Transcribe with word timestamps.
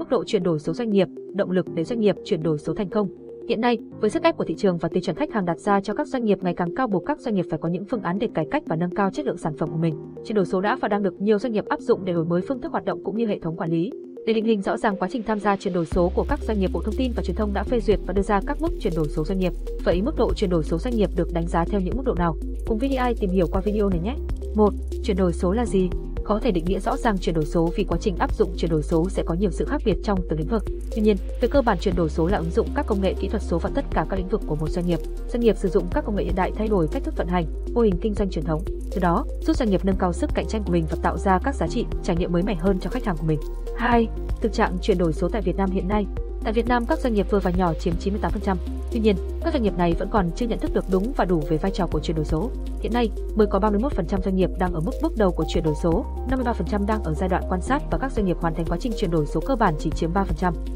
mức 0.00 0.10
độ 0.10 0.24
chuyển 0.24 0.42
đổi 0.42 0.58
số 0.58 0.72
doanh 0.72 0.90
nghiệp, 0.90 1.08
động 1.34 1.50
lực 1.50 1.66
để 1.74 1.84
doanh 1.84 2.00
nghiệp 2.00 2.16
chuyển 2.24 2.42
đổi 2.42 2.58
số 2.58 2.74
thành 2.74 2.88
công. 2.88 3.08
Hiện 3.48 3.60
nay, 3.60 3.78
với 4.00 4.10
sức 4.10 4.22
ép 4.22 4.36
của 4.36 4.44
thị 4.44 4.54
trường 4.58 4.78
và 4.78 4.88
tiêu 4.88 5.00
chuẩn 5.00 5.16
khách 5.16 5.32
hàng 5.32 5.44
đặt 5.44 5.58
ra 5.58 5.80
cho 5.80 5.94
các 5.94 6.06
doanh 6.06 6.24
nghiệp 6.24 6.38
ngày 6.42 6.54
càng 6.54 6.74
cao 6.74 6.86
buộc 6.86 7.02
các 7.06 7.20
doanh 7.20 7.34
nghiệp 7.34 7.44
phải 7.50 7.58
có 7.58 7.68
những 7.68 7.84
phương 7.84 8.02
án 8.02 8.18
để 8.18 8.28
cải 8.34 8.46
cách 8.50 8.62
và 8.66 8.76
nâng 8.76 8.94
cao 8.94 9.10
chất 9.10 9.26
lượng 9.26 9.36
sản 9.36 9.56
phẩm 9.58 9.70
của 9.70 9.76
mình. 9.76 9.94
Chuyển 10.24 10.36
đổi 10.36 10.46
số 10.46 10.60
đã 10.60 10.76
và 10.80 10.88
đang 10.88 11.02
được 11.02 11.20
nhiều 11.20 11.38
doanh 11.38 11.52
nghiệp 11.52 11.64
áp 11.68 11.80
dụng 11.80 12.04
để 12.04 12.12
đổi 12.12 12.24
mới 12.24 12.42
phương 12.48 12.60
thức 12.60 12.72
hoạt 12.72 12.84
động 12.84 13.04
cũng 13.04 13.16
như 13.16 13.26
hệ 13.26 13.38
thống 13.38 13.56
quản 13.56 13.70
lý. 13.70 13.90
Để 14.26 14.32
định 14.32 14.44
hình 14.44 14.62
rõ 14.62 14.76
ràng 14.76 14.96
quá 14.96 15.08
trình 15.12 15.22
tham 15.22 15.40
gia 15.40 15.56
chuyển 15.56 15.74
đổi 15.74 15.86
số 15.86 16.10
của 16.14 16.24
các 16.28 16.38
doanh 16.42 16.60
nghiệp, 16.60 16.70
Bộ 16.72 16.82
Thông 16.84 16.94
tin 16.98 17.12
và 17.16 17.22
Truyền 17.22 17.36
thông 17.36 17.52
đã 17.54 17.62
phê 17.62 17.80
duyệt 17.80 17.98
và 18.06 18.12
đưa 18.12 18.22
ra 18.22 18.40
các 18.46 18.62
mức 18.62 18.70
chuyển 18.80 18.92
đổi 18.96 19.08
số 19.08 19.24
doanh 19.24 19.38
nghiệp. 19.38 19.52
Vậy 19.84 20.02
mức 20.02 20.14
độ 20.18 20.34
chuyển 20.34 20.50
đổi 20.50 20.62
số 20.64 20.78
doanh 20.78 20.96
nghiệp 20.96 21.10
được 21.16 21.28
đánh 21.32 21.46
giá 21.46 21.64
theo 21.64 21.80
những 21.80 21.96
mức 21.96 22.02
độ 22.06 22.14
nào? 22.14 22.36
Cùng 22.66 22.78
VDI 22.78 23.14
tìm 23.20 23.30
hiểu 23.30 23.46
qua 23.52 23.60
video 23.60 23.88
này 23.88 24.00
nhé. 24.00 24.14
1. 24.54 24.74
Chuyển 25.02 25.16
đổi 25.16 25.32
số 25.32 25.52
là 25.52 25.66
gì? 25.66 25.88
Có 26.24 26.40
thể 26.42 26.50
định 26.50 26.64
nghĩa 26.64 26.80
rõ 26.80 26.96
ràng 26.96 27.18
chuyển 27.18 27.34
đổi 27.34 27.44
số 27.44 27.70
vì 27.76 27.84
quá 27.84 27.98
trình 28.00 28.16
áp 28.18 28.34
dụng 28.34 28.56
chuyển 28.56 28.70
đổi 28.70 28.82
số 28.82 29.08
sẽ 29.10 29.22
có 29.26 29.34
nhiều 29.34 29.50
sự 29.50 29.64
khác 29.64 29.82
biệt 29.84 29.96
trong 30.04 30.20
từng 30.28 30.38
lĩnh 30.38 30.48
vực. 30.48 30.64
Tuy 30.94 31.02
nhiên, 31.02 31.16
về 31.40 31.48
cơ 31.48 31.62
bản 31.62 31.78
chuyển 31.78 31.96
đổi 31.96 32.08
số 32.08 32.26
là 32.26 32.38
ứng 32.38 32.50
dụng 32.50 32.68
các 32.74 32.86
công 32.86 33.00
nghệ 33.00 33.14
kỹ 33.20 33.28
thuật 33.28 33.42
số 33.42 33.58
vào 33.58 33.72
tất 33.74 33.84
cả 33.90 34.06
các 34.10 34.16
lĩnh 34.16 34.28
vực 34.28 34.40
của 34.46 34.54
một 34.54 34.68
doanh 34.68 34.86
nghiệp. 34.86 34.98
Doanh 35.32 35.40
nghiệp 35.40 35.56
sử 35.56 35.68
dụng 35.68 35.86
các 35.94 36.04
công 36.04 36.16
nghệ 36.16 36.24
hiện 36.24 36.34
đại 36.36 36.52
thay 36.56 36.68
đổi 36.68 36.88
cách 36.92 37.04
thức 37.04 37.16
vận 37.16 37.28
hành, 37.28 37.46
mô 37.74 37.80
hình 37.80 37.94
kinh 38.00 38.14
doanh 38.14 38.30
truyền 38.30 38.44
thống, 38.44 38.62
từ 38.92 39.00
đó 39.00 39.24
giúp 39.46 39.56
doanh 39.56 39.70
nghiệp 39.70 39.84
nâng 39.84 39.96
cao 39.96 40.12
sức 40.12 40.30
cạnh 40.34 40.46
tranh 40.48 40.62
của 40.66 40.72
mình 40.72 40.84
và 40.90 40.96
tạo 41.02 41.18
ra 41.18 41.38
các 41.44 41.54
giá 41.54 41.66
trị, 41.66 41.86
trải 42.02 42.16
nghiệm 42.16 42.32
mới 42.32 42.42
mẻ 42.42 42.54
hơn 42.54 42.78
cho 42.80 42.90
khách 42.90 43.04
hàng 43.04 43.16
của 43.16 43.26
mình. 43.26 43.38
2. 43.76 44.08
Thực 44.40 44.52
trạng 44.52 44.78
chuyển 44.82 44.98
đổi 44.98 45.12
số 45.12 45.28
tại 45.28 45.42
Việt 45.42 45.56
Nam 45.56 45.70
hiện 45.70 45.88
nay. 45.88 46.06
Tại 46.44 46.52
Việt 46.52 46.68
Nam, 46.68 46.86
các 46.86 46.98
doanh 46.98 47.14
nghiệp 47.14 47.26
vừa 47.30 47.38
và 47.38 47.50
nhỏ 47.50 47.74
chiếm 47.74 47.94
98%. 47.94 48.56
Tuy 48.92 49.00
nhiên, 49.00 49.16
các 49.44 49.52
doanh 49.52 49.62
nghiệp 49.62 49.78
này 49.78 49.94
vẫn 49.98 50.08
còn 50.10 50.30
chưa 50.36 50.46
nhận 50.46 50.58
thức 50.58 50.74
được 50.74 50.84
đúng 50.92 51.12
và 51.16 51.24
đủ 51.24 51.42
về 51.48 51.56
vai 51.56 51.72
trò 51.72 51.86
của 51.86 52.00
chuyển 52.00 52.16
đổi 52.16 52.24
số. 52.24 52.50
Hiện 52.80 52.92
nay, 52.92 53.10
mới 53.34 53.46
có 53.46 53.58
31% 53.58 54.20
doanh 54.24 54.36
nghiệp 54.36 54.50
đang 54.58 54.72
ở 54.72 54.80
mức 54.80 54.92
bước 55.02 55.12
đầu 55.16 55.30
của 55.30 55.44
chuyển 55.48 55.64
đổi 55.64 55.74
số, 55.82 56.04
53% 56.30 56.86
đang 56.86 57.02
ở 57.02 57.14
giai 57.14 57.28
đoạn 57.28 57.42
quan 57.48 57.60
sát 57.60 57.82
và 57.90 57.98
các 57.98 58.12
doanh 58.12 58.26
nghiệp 58.26 58.36
hoàn 58.40 58.54
thành 58.54 58.64
quá 58.66 58.76
trình 58.80 58.92
chuyển 58.96 59.10
đổi 59.10 59.26
số 59.26 59.40
cơ 59.46 59.56
bản 59.56 59.74
chỉ 59.78 59.90
chiếm 59.90 60.12
3%. 60.12 60.24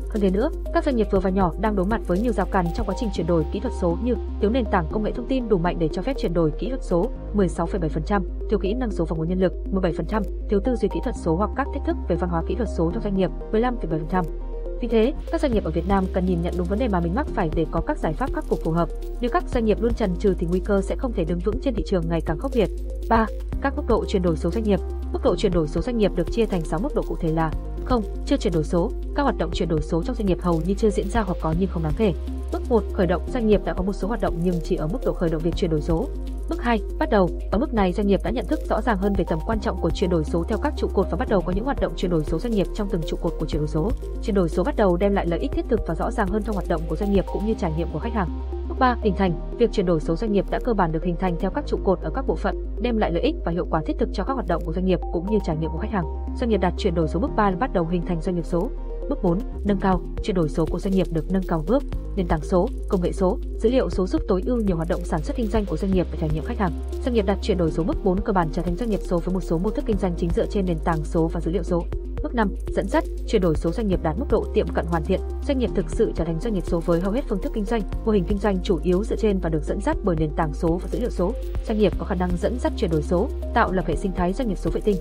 Hơn 0.09 0.21
thế 0.21 0.31
nữa, 0.31 0.51
các 0.75 0.85
doanh 0.85 0.97
nghiệp 0.97 1.07
vừa 1.11 1.21
và 1.21 1.31
nhỏ 1.31 1.53
đang 1.61 1.77
đối 1.77 1.87
mặt 1.87 2.01
với 2.07 2.19
nhiều 2.19 2.33
rào 2.33 2.47
cản 2.47 2.67
trong 2.77 2.87
quá 2.87 2.95
trình 3.01 3.09
chuyển 3.15 3.27
đổi 3.27 3.45
kỹ 3.53 3.61
thuật 3.61 3.75
số 3.81 3.99
như 4.05 4.15
thiếu 4.41 4.51
nền 4.51 4.65
tảng 4.71 4.87
công 4.93 5.03
nghệ 5.03 5.13
thông 5.13 5.29
tin 5.29 5.49
đủ 5.49 5.59
mạnh 5.59 5.77
để 5.79 5.89
cho 5.93 6.03
phép 6.03 6.17
chuyển 6.19 6.35
đổi 6.35 6.53
kỹ 6.59 6.69
thuật 6.69 6.83
số 6.83 7.11
16,7%, 7.37 8.23
thiếu 8.51 8.59
kỹ 8.59 8.75
năng 8.75 8.91
số 8.91 9.05
và 9.05 9.17
nguồn 9.17 9.29
nhân 9.29 9.41
lực 9.41 9.53
17%, 9.73 10.23
thiếu 10.51 10.61
tư 10.65 10.77
duy 10.77 10.89
kỹ 10.95 11.01
thuật 11.05 11.17
số 11.17 11.37
hoặc 11.37 11.51
các 11.57 11.67
thách 11.75 11.87
thức 11.87 11.97
về 12.09 12.17
văn 12.17 12.31
hóa 12.31 12.43
kỹ 12.49 12.55
thuật 12.55 12.69
số 12.77 12.91
trong 12.95 13.03
doanh 13.03 13.17
nghiệp 13.17 13.31
15,7%. 13.53 14.44
Vì 14.85 14.89
thế, 14.89 15.13
các 15.33 15.41
doanh 15.41 15.53
nghiệp 15.53 15.65
ở 15.65 15.71
Việt 15.71 15.89
Nam 15.89 16.05
cần 16.13 16.27
nhìn 16.27 16.43
nhận 16.43 16.55
đúng 16.57 16.67
vấn 16.67 16.79
đề 16.79 16.89
mà 16.89 17.01
mình 17.01 17.15
mắc 17.15 17.27
phải 17.35 17.51
để 17.55 17.67
có 17.71 17.81
các 17.81 17.99
giải 17.99 18.13
pháp 18.13 18.35
khắc 18.35 18.45
phục 18.45 18.59
phù 18.65 18.71
hợp. 18.71 18.89
Nếu 19.21 19.31
các 19.31 19.45
doanh 19.49 19.65
nghiệp 19.65 19.81
luôn 19.81 19.95
chần 19.95 20.17
chừ 20.17 20.35
thì 20.39 20.47
nguy 20.47 20.61
cơ 20.61 20.81
sẽ 20.81 20.97
không 20.97 21.13
thể 21.13 21.25
đứng 21.25 21.39
vững 21.39 21.61
trên 21.63 21.75
thị 21.75 21.83
trường 21.87 22.09
ngày 22.09 22.21
càng 22.27 22.39
khốc 22.39 22.53
liệt. 22.55 22.71
3. 23.09 23.27
Các 23.61 23.77
mức 23.77 23.83
độ 23.89 24.05
chuyển 24.09 24.23
đổi 24.23 24.37
số 24.37 24.51
doanh 24.51 24.65
nghiệp. 24.65 24.81
Mức 25.13 25.19
độ 25.25 25.37
chuyển 25.37 25.53
đổi 25.53 25.69
số 25.69 25.81
doanh 25.81 25.99
nghiệp 25.99 26.13
được 26.17 26.33
chia 26.33 26.47
thành 26.47 26.65
6 26.65 26.81
mức 26.81 26.95
độ 26.95 27.03
cụ 27.09 27.17
thể 27.21 27.33
là 27.33 27.51
không, 27.85 28.03
chưa 28.27 28.37
chuyển 28.37 28.53
đổi 28.53 28.65
số, 28.65 28.91
các 29.15 29.23
hoạt 29.23 29.39
động 29.39 29.51
chuyển 29.55 29.69
đổi 29.69 29.83
số 29.83 30.03
trong 30.03 30.17
doanh 30.17 30.27
nghiệp 30.27 30.39
hầu 30.41 30.63
như 30.67 30.75
chưa 30.75 30.91
diễn 30.91 31.09
ra 31.11 31.21
hoặc 31.21 31.37
có 31.41 31.55
nhưng 31.59 31.71
không 31.71 31.83
đáng 31.83 31.95
kể. 31.97 32.13
Bước 32.53 32.63
1, 32.69 32.83
khởi 32.93 33.07
động 33.07 33.23
doanh 33.33 33.47
nghiệp 33.47 33.61
đã 33.65 33.75
có 33.75 33.83
một 33.83 33.93
số 33.93 34.09
hoạt 34.09 34.21
động 34.21 34.41
nhưng 34.45 34.61
chỉ 34.65 34.77
ở 34.77 34.87
mức 34.87 34.99
độ 35.05 35.13
khởi 35.13 35.31
động 35.31 35.43
việc 35.43 35.57
chuyển 35.57 35.71
đổi 35.71 35.81
số. 35.81 36.09
Bước 36.49 36.63
2, 36.63 36.81
bắt 36.99 37.11
đầu. 37.11 37.29
Ở 37.51 37.59
mức 37.59 37.75
này 37.75 37.93
doanh 37.93 38.07
nghiệp 38.07 38.21
đã 38.25 38.31
nhận 38.31 38.47
thức 38.47 38.61
rõ 38.69 38.81
ràng 38.81 38.99
hơn 38.99 39.13
về 39.19 39.25
tầm 39.29 39.39
quan 39.47 39.61
trọng 39.61 39.81
của 39.81 39.91
chuyển 39.91 40.11
đổi 40.11 40.25
số 40.25 40.45
theo 40.49 40.59
các 40.59 40.75
trụ 40.77 40.89
cột 40.95 41.07
và 41.11 41.17
bắt 41.17 41.29
đầu 41.29 41.41
có 41.41 41.53
những 41.53 41.65
hoạt 41.65 41.81
động 41.81 41.93
chuyển 41.97 42.11
đổi 42.11 42.25
số 42.25 42.39
doanh 42.39 42.53
nghiệp 42.53 42.67
trong 42.75 42.89
từng 42.91 43.03
trụ 43.07 43.17
cột 43.17 43.33
của 43.41 43.47
chuyển 43.47 43.61
đổi 43.61 43.69
số. 43.69 43.91
Chuyển 44.23 44.35
đổi 44.35 44.49
số 44.49 44.65
bắt 44.65 44.77
đầu 44.77 44.97
đem 44.97 45.15
lại 45.15 45.27
lợi 45.27 45.39
ích 45.39 45.51
thiết 45.53 45.65
thực 45.69 45.81
và 45.87 45.95
rõ 45.95 46.11
ràng 46.11 46.29
hơn 46.29 46.43
trong 46.43 46.55
hoạt 46.55 46.69
động 46.69 46.83
của 46.89 46.97
doanh 46.97 47.13
nghiệp 47.13 47.25
cũng 47.33 47.47
như 47.47 47.55
trải 47.55 47.73
nghiệm 47.77 47.89
của 47.93 47.99
khách 47.99 48.13
hàng. 48.13 48.29
Bước 48.69 48.75
3, 48.79 48.97
hình 49.03 49.15
thành. 49.17 49.33
Việc 49.59 49.73
chuyển 49.73 49.87
đổi 49.87 50.01
số 50.01 50.17
doanh 50.17 50.33
nghiệp 50.33 50.45
đã 50.51 50.59
cơ 50.65 50.75
bản 50.75 50.93
được 50.93 51.05
hình 51.05 51.17
thành 51.17 51.37
theo 51.41 51.51
các 51.51 51.65
trụ 51.67 51.79
cột 51.85 52.01
ở 52.01 52.11
các 52.15 52.27
bộ 52.27 52.35
phận, 52.35 52.67
đem 52.83 52.97
lại 52.97 53.11
lợi 53.13 53.23
ích 53.23 53.35
và 53.45 53.53
hiệu 53.53 53.67
quả 53.71 53.83
thiết 53.87 53.99
thực 53.99 54.09
cho 54.13 54.25
các 54.25 54.35
hoạt 54.35 54.47
động 54.47 54.63
của 54.67 54.73
doanh 54.73 54.87
nghiệp 54.87 55.01
cũng 55.13 55.31
như 55.31 55.39
trải 55.45 55.57
nghiệm 55.57 55.71
của 55.71 55.79
khách 55.79 55.93
hàng. 55.93 56.05
Doanh 56.37 56.51
nghiệp 56.51 56.61
đạt 56.61 56.73
chuyển 56.79 56.95
đổi 56.95 57.09
số 57.09 57.21
bước 57.21 57.31
3 57.37 57.51
là 57.51 57.57
bắt 57.57 57.73
đầu 57.73 57.87
hình 57.87 58.07
thành 58.07 58.21
doanh 58.21 58.37
nghiệp 58.37 58.45
số. 58.45 58.69
Bước 59.09 59.23
4, 59.23 59.39
nâng 59.65 59.81
cao, 59.81 60.01
chuyển 60.23 60.37
đổi 60.37 60.49
số 60.49 60.67
của 60.67 60.79
doanh 60.79 60.95
nghiệp 60.95 61.07
được 61.11 61.33
nâng 61.33 61.43
cao 61.43 61.65
bước, 61.67 61.83
nền 62.17 62.27
tảng 62.27 62.43
số, 62.43 62.69
công 62.89 63.03
nghệ 63.03 63.13
số, 63.13 63.39
dữ 63.61 63.71
liệu 63.71 63.91
số 63.91 64.07
giúp 64.07 64.23
tối 64.29 64.43
ưu 64.47 64.57
nhiều 64.57 64.77
hoạt 64.77 64.89
động 64.89 65.05
sản 65.05 65.23
xuất 65.23 65.37
kinh 65.37 65.47
doanh 65.47 65.67
của 65.67 65.77
doanh 65.77 65.93
nghiệp 65.93 66.07
và 66.11 66.19
trải 66.21 66.31
nghiệm 66.35 66.45
khách 66.45 66.59
hàng. 66.59 66.73
Doanh 67.05 67.15
nghiệp 67.15 67.27
đạt 67.27 67.39
chuyển 67.43 67.59
đổi 67.59 67.71
số 67.71 67.83
bước 67.83 67.97
4 68.05 68.21
cơ 68.21 68.33
bản 68.33 68.49
trở 68.53 68.63
thành 68.63 68.77
doanh 68.77 68.91
nghiệp 68.91 69.01
số 69.03 69.19
với 69.19 69.35
một 69.35 69.41
số 69.41 69.59
mô 69.59 69.71
thức 69.71 69.85
kinh 69.87 69.97
doanh 69.97 70.15
chính 70.19 70.31
dựa 70.37 70.47
trên 70.47 70.67
nền 70.67 70.79
tảng 70.85 71.05
số 71.05 71.31
và 71.33 71.41
dữ 71.41 71.51
liệu 71.51 71.63
số. 71.63 71.85
Bước 72.23 72.35
5, 72.35 72.55
dẫn 72.69 72.89
dắt, 72.89 73.05
chuyển 73.29 73.43
đổi 73.43 73.55
số 73.57 73.73
doanh 73.73 73.89
nghiệp 73.89 74.01
đạt 74.03 74.19
mức 74.19 74.27
độ 74.31 74.45
tiệm 74.55 74.67
cận 74.75 74.87
hoàn 74.87 75.05
thiện. 75.05 75.21
Doanh 75.49 75.59
nghiệp 75.59 75.71
thực 75.75 75.91
sự 75.91 76.13
trở 76.17 76.25
thành 76.25 76.41
doanh 76.41 76.55
nghiệp 76.55 76.65
số 76.67 76.81
với 76.81 77.01
hầu 77.01 77.13
hết 77.13 77.25
phương 77.29 77.43
thức 77.43 77.53
kinh 77.55 77.65
doanh, 77.65 77.83
mô 78.05 78.13
hình 78.13 78.25
kinh 78.29 78.39
doanh 78.39 78.59
chủ 78.63 78.79
yếu 78.83 79.05
dựa 79.05 79.17
trên 79.17 79.39
và 79.39 79.49
được 79.49 79.65
dẫn 79.65 79.81
dắt 79.81 79.97
bởi 80.05 80.17
nền 80.17 80.31
tảng 80.37 80.55
số 80.55 80.81
và 80.83 80.89
dữ 80.89 81.01
liệu 81.01 81.11
số. 81.11 81.33
Doanh 81.69 81.79
nghiệp 81.79 81.93
có 81.99 82.05
khả 82.05 82.15
năng 82.15 82.31
dẫn 82.41 82.59
dắt 82.61 82.73
chuyển 82.77 82.91
đổi 82.91 83.03
số, 83.03 83.29
tạo 83.55 83.73
lập 83.73 83.85
hệ 83.87 83.97
sinh 83.97 84.13
thái 84.13 84.33
doanh 84.33 84.49
nghiệp 84.49 84.59
số 84.59 84.71
vệ 84.71 84.81
tinh. 84.81 84.97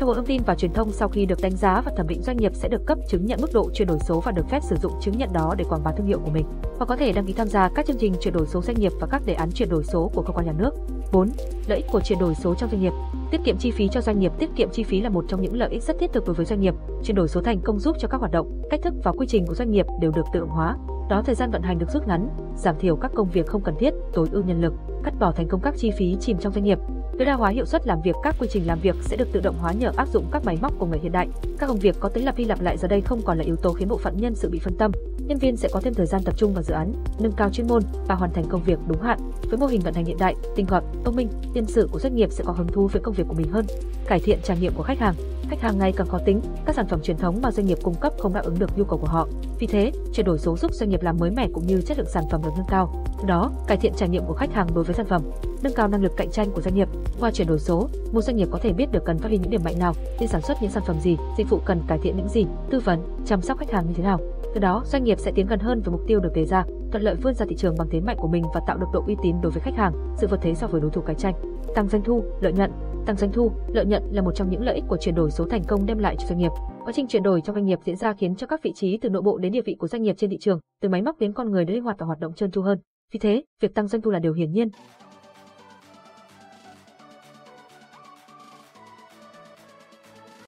Theo 0.00 0.06
Bộ 0.06 0.14
Thông 0.14 0.26
tin 0.26 0.42
và 0.46 0.54
Truyền 0.54 0.72
thông 0.72 0.92
sau 0.92 1.08
khi 1.08 1.26
được 1.26 1.38
đánh 1.42 1.56
giá 1.56 1.80
và 1.80 1.92
thẩm 1.96 2.08
định 2.08 2.22
doanh 2.22 2.36
nghiệp 2.36 2.52
sẽ 2.54 2.68
được 2.68 2.86
cấp 2.86 2.98
chứng 3.08 3.26
nhận 3.26 3.40
mức 3.40 3.50
độ 3.52 3.70
chuyển 3.74 3.88
đổi 3.88 3.98
số 4.08 4.20
và 4.20 4.32
được 4.32 4.48
phép 4.50 4.62
sử 4.62 4.76
dụng 4.82 4.92
chứng 5.00 5.18
nhận 5.18 5.32
đó 5.32 5.54
để 5.58 5.64
quảng 5.64 5.82
bá 5.84 5.92
thương 5.92 6.06
hiệu 6.06 6.18
của 6.24 6.30
mình 6.30 6.46
và 6.78 6.86
có 6.86 6.96
thể 6.96 7.12
đăng 7.12 7.26
ký 7.26 7.32
tham 7.32 7.48
gia 7.48 7.68
các 7.74 7.86
chương 7.86 7.96
trình 8.00 8.14
chuyển 8.20 8.34
đổi 8.34 8.46
số 8.46 8.62
doanh 8.62 8.76
nghiệp 8.80 8.92
và 9.00 9.06
các 9.06 9.22
đề 9.26 9.34
án 9.34 9.50
chuyển 9.52 9.68
đổi 9.68 9.84
số 9.84 10.10
của 10.14 10.22
cơ 10.22 10.32
quan 10.32 10.46
nhà 10.46 10.52
nước. 10.58 10.74
4. 11.12 11.28
Lợi 11.68 11.78
ích 11.78 11.86
của 11.92 12.00
chuyển 12.00 12.18
đổi 12.18 12.34
số 12.34 12.54
trong 12.54 12.70
doanh 12.70 12.82
nghiệp. 12.82 12.92
Tiết 13.30 13.40
kiệm 13.44 13.56
chi 13.58 13.70
phí 13.70 13.88
cho 13.88 14.00
doanh 14.00 14.18
nghiệp. 14.18 14.32
Tiết 14.38 14.50
kiệm 14.56 14.68
chi 14.72 14.82
phí 14.82 15.00
là 15.00 15.08
một 15.08 15.24
trong 15.28 15.42
những 15.42 15.56
lợi 15.56 15.70
ích 15.70 15.82
rất 15.82 15.98
thiết 15.98 16.12
thực 16.12 16.26
đối 16.26 16.34
với 16.34 16.46
doanh 16.46 16.60
nghiệp. 16.60 16.74
Chuyển 17.04 17.16
đổi 17.16 17.28
số 17.28 17.42
thành 17.42 17.60
công 17.60 17.78
giúp 17.78 17.96
cho 18.00 18.08
các 18.08 18.20
hoạt 18.20 18.32
động, 18.32 18.62
cách 18.70 18.80
thức 18.82 18.94
và 19.04 19.12
quy 19.12 19.26
trình 19.26 19.46
của 19.46 19.54
doanh 19.54 19.70
nghiệp 19.70 19.86
đều 20.00 20.10
được 20.10 20.24
tự 20.32 20.40
động 20.40 20.48
hóa. 20.48 20.76
Đó 21.10 21.22
thời 21.26 21.34
gian 21.34 21.50
vận 21.50 21.62
hành 21.62 21.78
được 21.78 21.90
rút 21.90 22.08
ngắn, 22.08 22.28
giảm 22.56 22.78
thiểu 22.78 22.96
các 22.96 23.10
công 23.14 23.28
việc 23.28 23.46
không 23.46 23.62
cần 23.62 23.74
thiết, 23.78 23.94
tối 24.12 24.28
ưu 24.32 24.42
nhân 24.42 24.60
lực, 24.60 24.72
cắt 25.04 25.14
bỏ 25.20 25.32
thành 25.32 25.48
công 25.48 25.60
các 25.60 25.74
chi 25.76 25.90
phí 25.98 26.16
chìm 26.20 26.38
trong 26.38 26.52
doanh 26.52 26.64
nghiệp, 26.64 26.78
tối 27.18 27.26
đa 27.26 27.34
hóa 27.34 27.50
hiệu 27.50 27.64
suất 27.64 27.86
làm 27.86 28.02
việc, 28.02 28.16
các 28.22 28.36
quy 28.38 28.48
trình 28.50 28.66
làm 28.66 28.80
việc 28.80 28.96
sẽ 29.00 29.16
được 29.16 29.28
tự 29.32 29.40
động 29.40 29.56
hóa 29.58 29.72
nhờ 29.72 29.92
áp 29.96 30.08
dụng 30.08 30.24
các 30.32 30.44
máy 30.44 30.58
móc 30.62 30.78
của 30.78 30.86
người 30.86 30.98
hiện 31.02 31.12
đại. 31.12 31.28
Các 31.58 31.66
công 31.66 31.78
việc 31.78 31.96
có 32.00 32.08
tính 32.08 32.24
lặp 32.24 32.36
đi 32.36 32.44
lặp 32.44 32.60
lại 32.60 32.76
giờ 32.78 32.88
đây 32.88 33.00
không 33.00 33.22
còn 33.22 33.38
là 33.38 33.44
yếu 33.44 33.56
tố 33.56 33.72
khiến 33.72 33.88
bộ 33.88 33.96
phận 33.96 34.16
nhân 34.16 34.34
sự 34.34 34.48
bị 34.50 34.58
phân 34.58 34.76
tâm. 34.78 34.92
Nhân 35.18 35.38
viên 35.38 35.56
sẽ 35.56 35.68
có 35.72 35.80
thêm 35.80 35.94
thời 35.94 36.06
gian 36.06 36.22
tập 36.24 36.34
trung 36.36 36.54
vào 36.54 36.62
dự 36.62 36.74
án, 36.74 36.92
nâng 37.18 37.32
cao 37.32 37.50
chuyên 37.50 37.66
môn 37.66 37.82
và 38.08 38.14
hoàn 38.14 38.32
thành 38.32 38.44
công 38.48 38.62
việc 38.62 38.78
đúng 38.88 39.02
hạn. 39.02 39.18
Với 39.50 39.58
mô 39.58 39.66
hình 39.66 39.80
vận 39.80 39.94
hành 39.94 40.04
hiện 40.04 40.18
đại, 40.18 40.34
tinh 40.56 40.66
gọn, 40.66 40.84
thông 41.04 41.16
minh, 41.16 41.28
nhân 41.54 41.66
sự 41.66 41.88
của 41.92 41.98
doanh 41.98 42.16
nghiệp 42.16 42.28
sẽ 42.32 42.44
có 42.46 42.52
hứng 42.52 42.68
thú 42.68 42.88
với 42.92 43.02
công 43.02 43.14
việc 43.14 43.24
của 43.28 43.34
mình 43.34 43.48
hơn. 43.50 43.66
Cải 44.06 44.20
thiện 44.20 44.38
trải 44.42 44.58
nghiệm 44.60 44.72
của 44.76 44.82
khách 44.82 44.98
hàng 44.98 45.14
khách 45.50 45.60
hàng 45.60 45.78
ngày 45.78 45.92
càng 45.92 46.06
khó 46.06 46.18
tính, 46.18 46.40
các 46.64 46.74
sản 46.74 46.86
phẩm 46.86 47.00
truyền 47.02 47.16
thống 47.16 47.40
mà 47.42 47.50
doanh 47.50 47.66
nghiệp 47.66 47.78
cung 47.82 47.94
cấp 47.94 48.12
không 48.18 48.32
đáp 48.32 48.44
ứng 48.44 48.58
được 48.58 48.78
nhu 48.78 48.84
cầu 48.84 48.98
của 48.98 49.06
họ. 49.06 49.28
Vì 49.58 49.66
thế, 49.66 49.92
chuyển 50.12 50.26
đổi 50.26 50.38
số 50.38 50.56
giúp 50.56 50.74
doanh 50.74 50.90
nghiệp 50.90 51.02
làm 51.02 51.18
mới 51.18 51.30
mẻ 51.30 51.48
cũng 51.54 51.66
như 51.66 51.80
chất 51.80 51.98
lượng 51.98 52.06
sản 52.10 52.24
phẩm 52.30 52.40
được 52.44 52.50
nâng 52.56 52.66
cao. 52.68 53.04
Đó, 53.26 53.50
cải 53.66 53.76
thiện 53.76 53.92
trải 53.96 54.08
nghiệm 54.08 54.24
của 54.26 54.34
khách 54.34 54.52
hàng 54.52 54.66
đối 54.74 54.84
với 54.84 54.94
sản 54.94 55.06
phẩm, 55.06 55.22
nâng 55.62 55.72
cao 55.72 55.88
năng 55.88 56.02
lực 56.02 56.12
cạnh 56.16 56.30
tranh 56.30 56.50
của 56.50 56.60
doanh 56.60 56.74
nghiệp. 56.74 56.88
Qua 57.20 57.30
chuyển 57.30 57.48
đổi 57.48 57.58
số, 57.58 57.88
một 58.12 58.20
doanh 58.20 58.36
nghiệp 58.36 58.48
có 58.50 58.58
thể 58.62 58.72
biết 58.72 58.92
được 58.92 59.04
cần 59.04 59.18
phát 59.18 59.28
huy 59.28 59.38
những 59.38 59.50
điểm 59.50 59.60
mạnh 59.64 59.78
nào, 59.78 59.92
nên 60.20 60.28
sản 60.28 60.42
xuất 60.42 60.62
những 60.62 60.70
sản 60.70 60.82
phẩm 60.86 61.00
gì, 61.00 61.16
dịch 61.38 61.50
vụ 61.50 61.58
cần 61.64 61.82
cải 61.88 61.98
thiện 61.98 62.16
những 62.16 62.28
gì, 62.28 62.46
tư 62.70 62.80
vấn, 62.80 63.00
chăm 63.26 63.42
sóc 63.42 63.58
khách 63.58 63.70
hàng 63.70 63.86
như 63.86 63.92
thế 63.96 64.02
nào. 64.02 64.18
Từ 64.54 64.60
đó, 64.60 64.82
doanh 64.86 65.04
nghiệp 65.04 65.18
sẽ 65.18 65.32
tiến 65.34 65.46
gần 65.46 65.58
hơn 65.58 65.80
với 65.80 65.92
mục 65.92 66.00
tiêu 66.06 66.20
được 66.20 66.32
đề 66.34 66.44
ra, 66.44 66.64
thuận 66.90 67.02
lợi 67.02 67.14
vươn 67.14 67.34
ra 67.34 67.46
thị 67.48 67.56
trường 67.56 67.74
bằng 67.78 67.88
thế 67.90 68.00
mạnh 68.00 68.16
của 68.20 68.28
mình 68.28 68.44
và 68.54 68.60
tạo 68.66 68.78
được 68.78 68.86
độ 68.92 69.04
uy 69.06 69.16
tín 69.22 69.36
đối 69.42 69.52
với 69.52 69.60
khách 69.60 69.76
hàng, 69.76 69.92
sự 70.18 70.26
vượt 70.26 70.40
thế 70.42 70.54
so 70.54 70.66
với 70.66 70.80
đối 70.80 70.90
thủ 70.90 71.00
cạnh 71.00 71.16
tranh. 71.16 71.34
Tăng 71.74 71.88
doanh 71.88 72.02
thu, 72.02 72.24
lợi 72.40 72.52
nhuận, 72.52 72.70
tăng 73.06 73.16
doanh 73.16 73.32
thu, 73.32 73.52
lợi 73.68 73.84
nhuận 73.84 74.02
là 74.12 74.22
một 74.22 74.32
trong 74.34 74.50
những 74.50 74.62
lợi 74.62 74.74
ích 74.74 74.84
của 74.88 74.96
chuyển 74.96 75.14
đổi 75.14 75.30
số 75.30 75.44
thành 75.44 75.62
công 75.68 75.86
đem 75.86 75.98
lại 75.98 76.16
cho 76.18 76.26
doanh 76.26 76.38
nghiệp. 76.38 76.50
Quá 76.84 76.92
trình 76.96 77.06
chuyển 77.06 77.22
đổi 77.22 77.40
trong 77.40 77.54
doanh 77.54 77.66
nghiệp 77.66 77.78
diễn 77.84 77.96
ra 77.96 78.12
khiến 78.12 78.36
cho 78.36 78.46
các 78.46 78.62
vị 78.62 78.72
trí 78.74 78.98
từ 78.98 79.08
nội 79.08 79.22
bộ 79.22 79.38
đến 79.38 79.52
địa 79.52 79.62
vị 79.62 79.74
của 79.78 79.88
doanh 79.88 80.02
nghiệp 80.02 80.14
trên 80.18 80.30
thị 80.30 80.38
trường, 80.40 80.60
từ 80.80 80.88
máy 80.88 81.02
móc 81.02 81.18
đến 81.18 81.32
con 81.32 81.50
người 81.50 81.64
đều 81.64 81.74
linh 81.74 81.84
hoạt 81.84 81.96
và 81.98 82.06
hoạt 82.06 82.20
động 82.20 82.34
trơn 82.34 82.50
tru 82.50 82.62
hơn. 82.62 82.78
Vì 83.12 83.18
thế, 83.18 83.42
việc 83.60 83.74
tăng 83.74 83.88
doanh 83.88 84.02
thu 84.02 84.10
là 84.10 84.18
điều 84.18 84.32
hiển 84.32 84.52
nhiên. 84.52 84.68